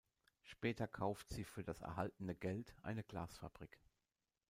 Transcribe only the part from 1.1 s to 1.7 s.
sie für